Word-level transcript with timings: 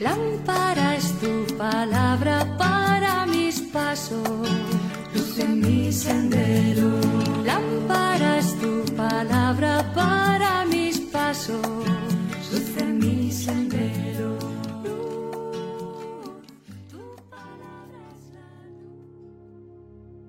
Lámpara 0.00 0.96
es 0.96 1.12
tu 1.20 1.44
palabra 1.58 2.56
para 2.56 3.26
mis 3.26 3.60
pasos, 3.60 4.48
luz 5.14 5.38
en 5.38 5.60
mi 5.60 5.92
sendero. 5.92 6.88
Lámpara 7.44 8.38
es 8.38 8.58
tu 8.58 8.82
palabra 8.96 9.92
para 9.94 10.64
mis 10.64 11.00
pasos, 11.00 11.60
luz 12.50 12.76
en 12.78 12.98
mi 12.98 13.30
sendero. 13.30 14.38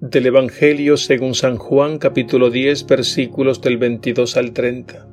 Del 0.00 0.26
Evangelio 0.26 0.96
según 0.96 1.36
San 1.36 1.56
Juan 1.56 1.98
capítulo 1.98 2.50
10 2.50 2.84
versículos 2.88 3.60
del 3.60 3.78
22 3.78 4.36
al 4.36 4.52
30 4.52 5.11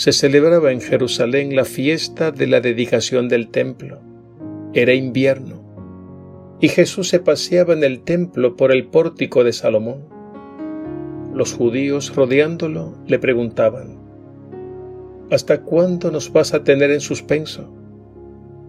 se 0.00 0.12
celebraba 0.12 0.72
en 0.72 0.80
Jerusalén 0.80 1.54
la 1.54 1.66
fiesta 1.66 2.30
de 2.30 2.46
la 2.46 2.62
dedicación 2.62 3.28
del 3.28 3.50
templo. 3.50 4.00
Era 4.72 4.94
invierno, 4.94 5.62
y 6.58 6.68
Jesús 6.68 7.10
se 7.10 7.20
paseaba 7.20 7.74
en 7.74 7.84
el 7.84 8.00
templo 8.00 8.56
por 8.56 8.72
el 8.72 8.86
pórtico 8.86 9.44
de 9.44 9.52
Salomón. 9.52 10.08
Los 11.34 11.52
judíos 11.52 12.16
rodeándolo 12.16 12.94
le 13.06 13.18
preguntaban, 13.18 13.98
¿Hasta 15.30 15.60
cuándo 15.60 16.10
nos 16.10 16.32
vas 16.32 16.54
a 16.54 16.64
tener 16.64 16.90
en 16.90 17.02
suspenso? 17.02 17.70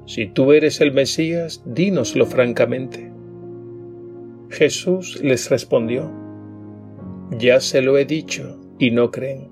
Si 0.05 0.27
tú 0.27 0.51
eres 0.51 0.81
el 0.81 0.91
Mesías, 0.91 1.63
dínoslo 1.65 2.25
francamente. 2.25 3.09
Jesús 4.49 5.21
les 5.23 5.49
respondió, 5.49 6.11
Ya 7.39 7.61
se 7.61 7.81
lo 7.81 7.97
he 7.97 8.03
dicho 8.03 8.59
y 8.79 8.91
no 8.91 9.11
creen. 9.11 9.50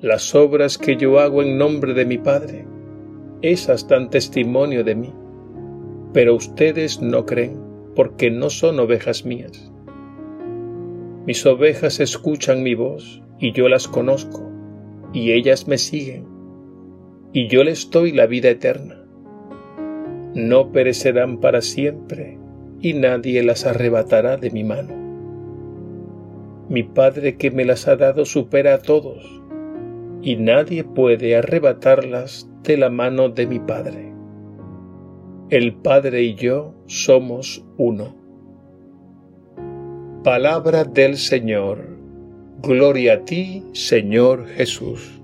Las 0.00 0.32
obras 0.36 0.78
que 0.78 0.96
yo 0.96 1.18
hago 1.18 1.42
en 1.42 1.58
nombre 1.58 1.92
de 1.92 2.04
mi 2.04 2.18
Padre, 2.18 2.64
esas 3.42 3.88
dan 3.88 4.10
testimonio 4.10 4.84
de 4.84 4.94
mí, 4.94 5.12
pero 6.12 6.36
ustedes 6.36 7.02
no 7.02 7.26
creen 7.26 7.58
porque 7.96 8.30
no 8.30 8.48
son 8.48 8.78
ovejas 8.78 9.24
mías. 9.24 9.72
Mis 11.26 11.44
ovejas 11.44 11.98
escuchan 11.98 12.62
mi 12.62 12.76
voz 12.76 13.24
y 13.40 13.50
yo 13.50 13.68
las 13.68 13.88
conozco, 13.88 14.48
y 15.12 15.32
ellas 15.32 15.66
me 15.66 15.78
siguen, 15.78 16.28
y 17.32 17.48
yo 17.48 17.64
les 17.64 17.90
doy 17.90 18.12
la 18.12 18.26
vida 18.26 18.50
eterna. 18.50 19.04
No 20.32 20.70
perecerán 20.70 21.40
para 21.40 21.60
siempre, 21.60 22.38
y 22.80 22.94
nadie 22.94 23.42
las 23.42 23.66
arrebatará 23.66 24.36
de 24.36 24.52
mi 24.52 24.62
mano. 24.62 24.94
Mi 26.68 26.84
Padre 26.84 27.36
que 27.36 27.50
me 27.50 27.64
las 27.64 27.88
ha 27.88 27.96
dado 27.96 28.24
supera 28.24 28.74
a 28.74 28.78
todos, 28.78 29.38
y 30.22 30.36
nadie 30.36 30.84
puede 30.84 31.36
arrebatarlas 31.36 32.48
de 32.62 32.76
la 32.76 32.90
mano 32.90 33.28
de 33.28 33.46
mi 33.46 33.58
Padre. 33.58 34.12
El 35.50 35.74
Padre 35.74 36.22
y 36.22 36.34
yo 36.34 36.74
somos 36.86 37.64
uno. 37.76 38.14
Palabra 40.24 40.84
del 40.84 41.16
Señor. 41.16 41.96
Gloria 42.60 43.14
a 43.14 43.24
ti, 43.24 43.62
Señor 43.72 44.46
Jesús. 44.46 45.17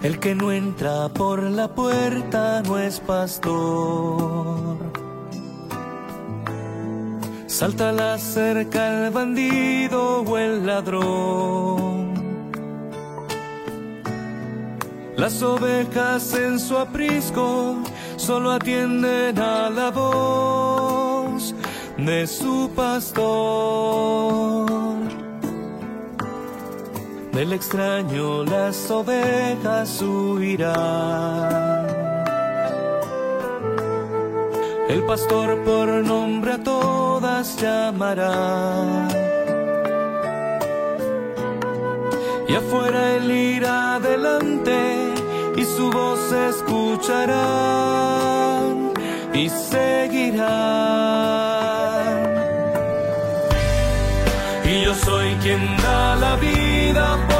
El 0.00 0.20
que 0.20 0.34
no 0.34 0.52
entra 0.52 1.08
por 1.08 1.42
la 1.42 1.74
puerta 1.74 2.62
no 2.62 2.78
es 2.78 3.00
pastor. 3.00 4.76
Salta 7.48 7.90
la 7.90 8.16
cerca 8.18 9.06
el 9.06 9.10
bandido 9.10 10.22
o 10.22 10.38
el 10.38 10.64
ladrón. 10.64 12.14
Las 15.16 15.42
ovejas 15.42 16.32
en 16.34 16.60
su 16.60 16.78
aprisco 16.78 17.78
solo 18.16 18.52
atienden 18.52 19.36
a 19.40 19.68
la 19.68 19.90
voz 19.90 21.56
de 21.96 22.24
su 22.28 22.70
pastor. 22.76 24.87
Del 27.38 27.52
extraño 27.52 28.42
las 28.42 28.90
ovejas 28.90 30.02
huirán. 30.02 31.86
El 34.88 35.04
pastor 35.04 35.62
por 35.62 35.88
nombre 36.04 36.54
a 36.54 36.58
todas 36.64 37.56
llamará. 37.62 39.06
Y 42.48 42.54
afuera 42.56 43.14
él 43.14 43.30
irá 43.30 43.94
adelante 43.94 45.12
y 45.56 45.64
su 45.64 45.92
voz 45.92 46.32
escucharán 46.32 47.34
y 49.32 49.48
seguirán. 49.48 50.48
Y 54.64 54.82
yo 54.82 54.92
soy 54.92 55.36
quien 55.40 55.76
da 55.76 56.16
la 56.16 56.34
vida 56.34 56.57
por 56.94 57.37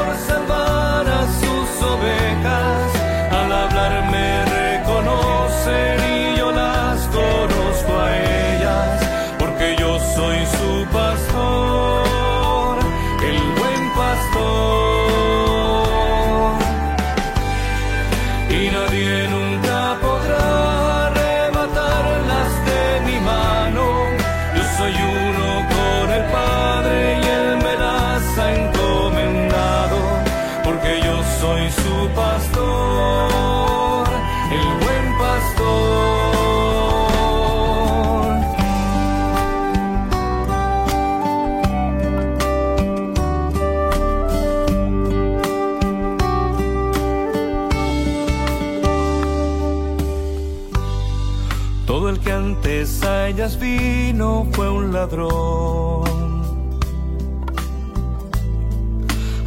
El 52.09 52.19
que 52.21 52.31
antes 52.31 53.03
a 53.03 53.27
ellas 53.27 53.59
vino 53.59 54.47
fue 54.53 54.67
un 54.67 54.91
ladrón, 54.91 56.01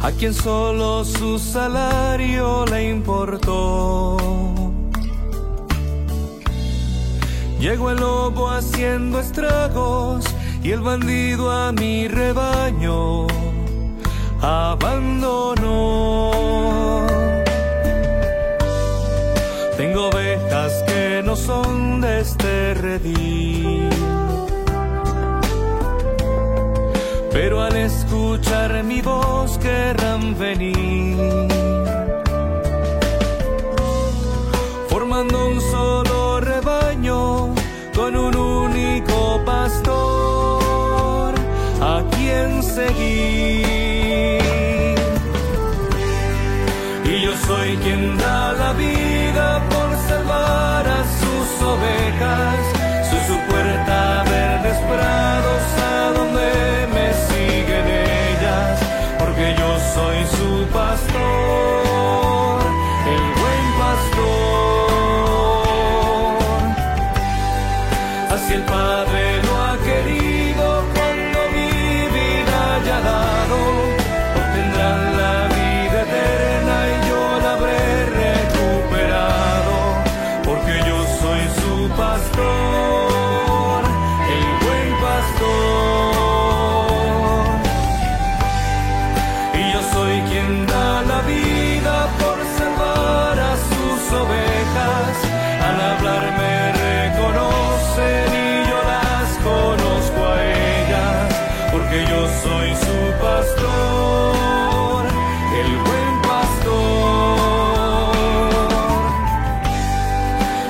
a 0.01 0.09
quien 0.11 0.33
solo 0.33 1.03
su 1.03 1.39
salario 1.39 2.65
le 2.67 2.89
importó. 2.89 4.15
Llegó 7.59 7.91
el 7.91 7.97
lobo 7.97 8.49
haciendo 8.49 9.19
estragos 9.19 10.23
y 10.63 10.71
el 10.71 10.79
bandido 10.79 11.51
a 11.51 11.73
mi 11.73 12.07
rebaño 12.07 13.27
abandonó. 14.41 16.31
Tengo 19.75 20.09
son 21.35 22.01
de 22.01 22.21
este 22.21 22.73
redil. 22.73 23.89
Pero 27.31 27.61
al 27.61 27.75
escuchar 27.75 28.83
mi 28.83 29.01
voz 29.01 29.57
querrán 29.57 30.37
venir. 30.37 31.17
Formando 34.89 35.47
un 35.47 35.61
solo 35.61 36.39
rebaño 36.39 37.53
con 37.95 38.15
un 38.15 38.35
único 38.35 39.41
pastor 39.45 41.33
a 41.81 42.03
quien 42.15 42.61
seguir. 42.61 43.63
Y 47.05 47.21
yo 47.25 47.31
soy 47.47 47.77
quien 47.77 48.17
da 48.17 48.53
la 48.53 48.73
vida 48.73 49.12
ovejas. 51.61 53.09
Soy 53.09 53.19
su 53.27 53.37
puerta, 53.49 54.23
verdes 54.29 54.77
prados, 54.89 55.61
soy 102.63 102.75
su 102.75 102.99
pastor, 103.21 105.05
el 105.59 105.71
buen 105.85 106.13
pastor. 106.21 108.15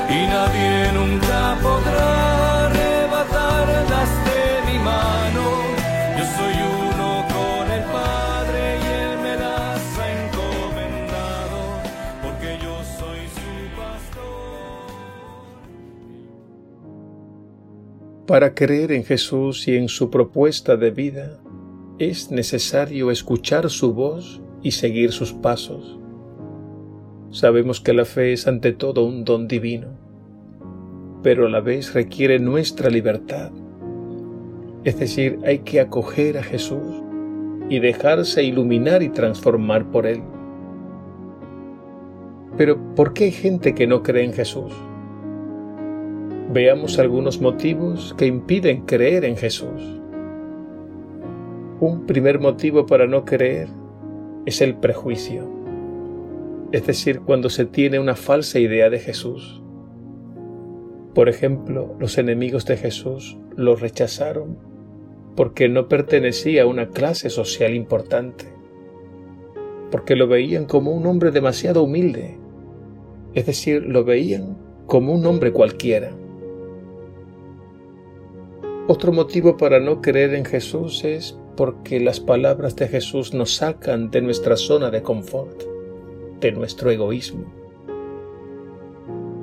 Y 0.10 0.28
nadie 0.28 0.92
nunca 0.94 1.58
podrá 1.62 2.70
rebatar 2.70 3.70
arrebatarlas 3.70 4.12
de 4.26 4.72
mi 4.72 4.78
mano. 4.80 5.44
Yo 6.18 6.26
soy 6.38 6.56
uno 6.90 7.10
con 7.36 7.64
el 7.72 7.84
Padre 7.84 8.62
y 8.82 8.86
Él 9.04 9.14
me 9.22 9.34
las 9.36 9.82
ha 10.00 10.08
encomendado, 10.26 11.60
porque 12.24 12.50
yo 12.64 12.76
soy 12.98 13.22
su 13.38 13.52
pastor. 13.78 14.86
Para 18.26 18.56
creer 18.56 18.92
en 18.94 19.04
Jesús 19.04 19.68
y 19.68 19.76
en 19.76 19.88
su 19.90 20.10
propuesta 20.10 20.76
de 20.76 20.90
vida, 20.90 21.40
es 22.00 22.32
necesario 22.32 23.12
escuchar 23.12 23.70
su 23.70 23.94
voz 23.94 24.42
y 24.64 24.72
seguir 24.72 25.12
sus 25.12 25.32
pasos. 25.32 26.00
Sabemos 27.30 27.82
que 27.82 27.94
la 27.94 28.06
fe 28.06 28.34
es 28.34 28.48
ante 28.48 28.72
todo 28.74 29.06
un 29.06 29.24
don 29.24 29.48
divino, 29.48 29.90
pero 31.22 31.46
a 31.46 31.50
la 31.50 31.62
vez 31.62 31.94
requiere 31.94 32.40
nuestra 32.40 32.90
libertad. 32.90 33.52
Es 34.84 34.98
decir, 34.98 35.40
hay 35.46 35.60
que 35.60 35.80
acoger 35.80 36.38
a 36.38 36.44
Jesús 36.44 37.04
y 37.70 37.80
dejarse 37.80 38.44
iluminar 38.44 39.04
y 39.04 39.10
transformar 39.10 39.92
por 39.92 40.08
Él. 40.08 40.22
Pero 42.58 42.78
¿por 42.96 43.14
qué 43.14 43.26
hay 43.26 43.32
gente 43.32 43.76
que 43.76 43.88
no 43.88 44.02
cree 44.02 44.26
en 44.26 44.34
Jesús? 44.34 44.74
Veamos 46.52 47.00
algunos 47.00 47.40
motivos 47.40 48.14
que 48.18 48.26
impiden 48.26 48.86
creer 48.86 49.26
en 49.26 49.38
Jesús. 49.38 50.03
Un 51.86 52.06
primer 52.06 52.40
motivo 52.40 52.86
para 52.86 53.08
no 53.08 53.26
creer 53.26 53.68
es 54.46 54.62
el 54.62 54.76
prejuicio, 54.76 55.50
es 56.72 56.88
decir, 56.88 57.20
cuando 57.20 57.50
se 57.50 57.66
tiene 57.66 58.00
una 58.00 58.16
falsa 58.16 58.58
idea 58.58 58.90
de 58.90 59.00
Jesús. 59.00 59.62
Por 61.14 61.28
ejemplo, 61.28 61.94
los 62.00 62.18
enemigos 62.18 62.66
de 62.66 62.78
Jesús 62.78 63.38
lo 63.58 63.76
rechazaron 63.76 64.58
porque 65.36 65.68
no 65.68 65.90
pertenecía 65.90 66.64
a 66.64 66.68
una 66.68 66.88
clase 66.88 67.30
social 67.30 67.74
importante, 67.74 68.46
porque 69.92 70.16
lo 70.16 70.30
veían 70.30 70.64
como 70.64 70.92
un 70.92 71.06
hombre 71.06 71.32
demasiado 71.32 71.84
humilde, 71.84 72.38
es 73.34 73.46
decir, 73.46 73.84
lo 73.86 74.06
veían 74.06 74.58
como 74.86 75.12
un 75.12 75.26
hombre 75.26 75.52
cualquiera. 75.52 76.12
Otro 78.88 79.12
motivo 79.12 79.58
para 79.58 79.82
no 79.82 80.02
creer 80.02 80.34
en 80.34 80.46
Jesús 80.46 81.04
es 81.04 81.38
porque 81.56 82.00
las 82.00 82.20
palabras 82.20 82.76
de 82.76 82.88
Jesús 82.88 83.34
nos 83.34 83.56
sacan 83.56 84.10
de 84.12 84.22
nuestra 84.22 84.58
zona 84.58 84.90
de 84.90 85.02
confort, 85.02 85.64
de 86.40 86.52
nuestro 86.52 86.90
egoísmo. 86.92 87.46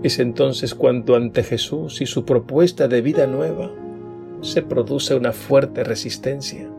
Es 0.03 0.19
entonces 0.19 0.75
cuando 0.75 1.15
ante 1.15 1.43
Jesús 1.43 2.01
y 2.01 2.07
su 2.07 2.25
propuesta 2.25 2.89
de 2.89 3.03
vida 3.03 3.27
nueva 3.27 3.71
se 4.41 4.63
produce 4.63 5.15
una 5.15 5.33
fuerte 5.33 5.85
resistencia. 5.85 6.71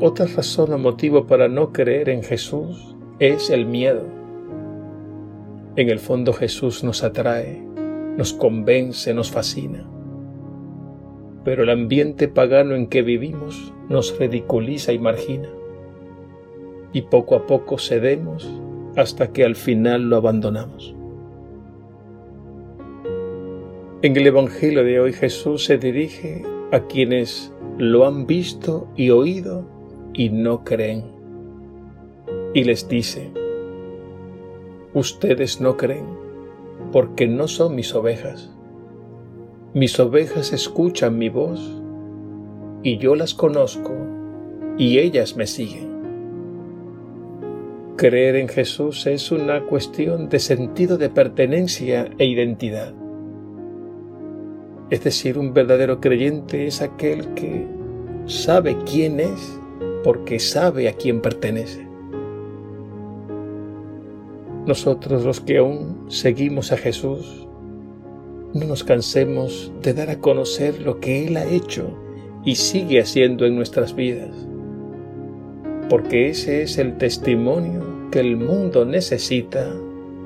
Otra 0.00 0.26
razón 0.26 0.72
o 0.72 0.78
motivo 0.78 1.26
para 1.26 1.48
no 1.48 1.72
creer 1.72 2.08
en 2.08 2.22
Jesús 2.22 2.96
es 3.18 3.50
el 3.50 3.66
miedo. 3.66 4.04
En 5.76 5.90
el 5.90 5.98
fondo 5.98 6.32
Jesús 6.32 6.84
nos 6.84 7.02
atrae, 7.02 7.62
nos 8.16 8.32
convence, 8.32 9.12
nos 9.14 9.30
fascina 9.30 9.91
pero 11.44 11.64
el 11.64 11.70
ambiente 11.70 12.28
pagano 12.28 12.74
en 12.74 12.86
que 12.86 13.02
vivimos 13.02 13.72
nos 13.88 14.18
ridiculiza 14.18 14.92
y 14.92 14.98
margina. 14.98 15.48
Y 16.92 17.02
poco 17.02 17.34
a 17.34 17.46
poco 17.46 17.78
cedemos 17.78 18.48
hasta 18.96 19.32
que 19.32 19.44
al 19.44 19.56
final 19.56 20.08
lo 20.08 20.16
abandonamos. 20.16 20.94
En 24.02 24.16
el 24.16 24.26
Evangelio 24.26 24.84
de 24.84 25.00
hoy 25.00 25.12
Jesús 25.12 25.64
se 25.64 25.78
dirige 25.78 26.42
a 26.72 26.86
quienes 26.86 27.52
lo 27.78 28.06
han 28.06 28.26
visto 28.26 28.88
y 28.96 29.10
oído 29.10 29.64
y 30.12 30.30
no 30.30 30.64
creen. 30.64 31.04
Y 32.54 32.64
les 32.64 32.88
dice, 32.88 33.30
ustedes 34.92 35.60
no 35.60 35.76
creen 35.76 36.06
porque 36.90 37.26
no 37.26 37.48
son 37.48 37.74
mis 37.74 37.94
ovejas 37.94 38.54
mis 39.74 39.98
ovejas 39.98 40.52
escuchan 40.52 41.16
mi 41.16 41.30
voz 41.30 41.80
y 42.82 42.98
yo 42.98 43.14
las 43.14 43.32
conozco 43.32 43.92
y 44.76 44.98
ellas 44.98 45.36
me 45.36 45.46
siguen. 45.46 45.92
Creer 47.96 48.36
en 48.36 48.48
Jesús 48.48 49.06
es 49.06 49.30
una 49.32 49.62
cuestión 49.64 50.28
de 50.28 50.40
sentido 50.40 50.98
de 50.98 51.08
pertenencia 51.08 52.10
e 52.18 52.26
identidad. 52.26 52.92
Es 54.90 55.04
decir, 55.04 55.38
un 55.38 55.54
verdadero 55.54 56.00
creyente 56.00 56.66
es 56.66 56.82
aquel 56.82 57.32
que 57.34 57.66
sabe 58.26 58.76
quién 58.84 59.20
es 59.20 59.58
porque 60.04 60.38
sabe 60.38 60.88
a 60.88 60.92
quién 60.94 61.22
pertenece. 61.22 61.88
Nosotros 64.66 65.24
los 65.24 65.40
que 65.40 65.58
aún 65.58 66.04
seguimos 66.08 66.72
a 66.72 66.76
Jesús 66.76 67.48
no 68.54 68.66
nos 68.66 68.84
cansemos 68.84 69.72
de 69.82 69.94
dar 69.94 70.10
a 70.10 70.18
conocer 70.18 70.82
lo 70.82 71.00
que 71.00 71.26
Él 71.26 71.36
ha 71.36 71.44
hecho 71.44 71.96
y 72.44 72.56
sigue 72.56 73.00
haciendo 73.00 73.46
en 73.46 73.56
nuestras 73.56 73.94
vidas, 73.94 74.30
porque 75.88 76.28
ese 76.28 76.62
es 76.62 76.78
el 76.78 76.98
testimonio 76.98 78.10
que 78.10 78.20
el 78.20 78.36
mundo 78.36 78.84
necesita 78.84 79.72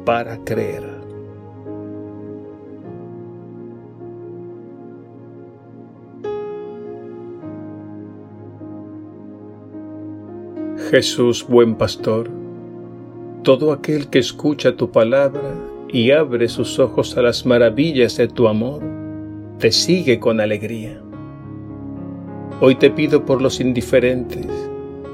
para 0.04 0.38
creer. 0.44 0.96
Jesús, 10.90 11.44
buen 11.48 11.74
pastor, 11.74 12.30
todo 13.42 13.72
aquel 13.72 14.08
que 14.08 14.20
escucha 14.20 14.76
tu 14.76 14.90
palabra 14.90 15.52
y 15.96 16.10
abre 16.10 16.46
sus 16.50 16.78
ojos 16.78 17.16
a 17.16 17.22
las 17.22 17.46
maravillas 17.46 18.18
de 18.18 18.28
tu 18.28 18.48
amor, 18.48 18.82
te 19.58 19.72
sigue 19.72 20.20
con 20.20 20.42
alegría. 20.42 21.00
Hoy 22.60 22.74
te 22.74 22.90
pido 22.90 23.24
por 23.24 23.40
los 23.40 23.60
indiferentes, 23.60 24.46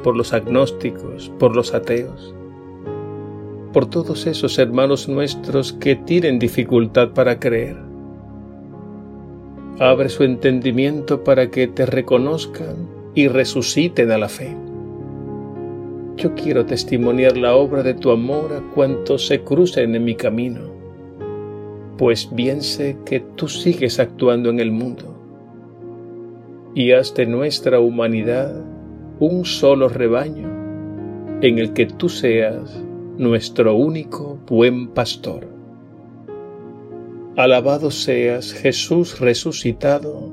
por 0.03 0.17
los 0.17 0.33
agnósticos, 0.33 1.31
por 1.39 1.55
los 1.55 1.73
ateos, 1.73 2.35
por 3.73 3.87
todos 3.87 4.27
esos 4.27 4.59
hermanos 4.59 5.09
nuestros 5.09 5.73
que 5.73 5.95
tienen 5.95 6.41
dificultad 6.41 7.11
para 7.11 7.39
creer. 7.39 7.77
Abre 9.79 10.09
su 10.09 10.25
entendimiento 10.25 11.23
para 11.23 11.49
que 11.49 11.69
te 11.69 11.87
reconozcan 11.87 12.89
y 13.15 13.29
resuciten 13.29 14.11
a 14.11 14.19
la 14.19 14.29
fe. 14.29 14.57
Yo 16.17 16.35
quiero 16.35 16.67
testimoniar 16.67 17.37
la 17.37 17.55
obra 17.55 17.83
de 17.83 17.95
tu 17.95 18.11
amor 18.11 18.53
a 18.53 18.75
cuantos 18.75 19.27
se 19.27 19.43
crucen 19.43 19.95
en 19.95 20.05
mi 20.05 20.15
camino, 20.15 20.71
pues 21.97 22.29
bien 22.33 22.63
sé 22.63 22.99
que 23.05 23.21
tú 23.21 23.49
sigues 23.49 23.99
actuando 23.99 24.51
en 24.51 24.61
el 24.61 24.71
mundo 24.71 25.13
y 26.75 26.93
haz 26.93 27.15
de 27.15 27.27
nuestra 27.27 27.81
humanidad 27.81 28.55
un 29.21 29.45
solo 29.45 29.89
rebaño 29.89 30.49
en 31.43 31.59
el 31.59 31.73
que 31.73 31.87
tú 31.87 32.09
seas 32.09 32.83
nuestro 33.19 33.75
único 33.75 34.39
buen 34.47 34.89
pastor. 34.89 35.47
Alabado 37.37 37.91
seas 37.91 38.53
Jesús 38.53 39.21
resucitado, 39.21 40.33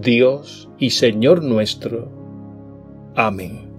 Dios 0.00 0.70
y 0.78 0.90
Señor 0.90 1.42
nuestro. 1.42 2.08
Amén. 3.14 3.69